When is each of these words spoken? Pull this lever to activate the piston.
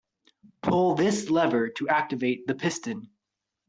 Pull 0.63 0.95
this 0.95 1.29
lever 1.29 1.69
to 1.69 1.87
activate 1.87 2.47
the 2.47 2.55
piston. 2.55 3.11